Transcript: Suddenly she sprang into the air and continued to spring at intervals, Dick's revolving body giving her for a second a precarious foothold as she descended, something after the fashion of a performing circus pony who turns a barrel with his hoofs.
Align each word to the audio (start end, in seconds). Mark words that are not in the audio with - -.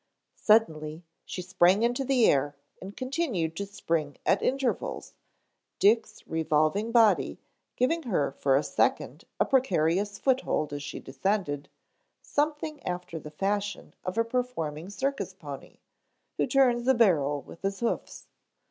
Suddenly 0.41 1.03
she 1.25 1.43
sprang 1.43 1.83
into 1.83 2.03
the 2.03 2.25
air 2.27 2.55
and 2.81 2.97
continued 2.97 3.55
to 3.55 3.67
spring 3.67 4.17
at 4.25 4.41
intervals, 4.41 5.13
Dick's 5.77 6.25
revolving 6.25 6.91
body 6.91 7.39
giving 7.75 8.01
her 8.01 8.31
for 8.31 8.55
a 8.55 8.63
second 8.63 9.25
a 9.39 9.45
precarious 9.45 10.17
foothold 10.17 10.73
as 10.73 10.81
she 10.81 10.99
descended, 10.99 11.69
something 12.19 12.81
after 12.83 13.19
the 13.19 13.29
fashion 13.29 13.93
of 14.03 14.17
a 14.17 14.23
performing 14.25 14.89
circus 14.89 15.35
pony 15.35 15.77
who 16.37 16.47
turns 16.47 16.87
a 16.87 16.95
barrel 16.95 17.43
with 17.43 17.61
his 17.61 17.79
hoofs. 17.81 18.25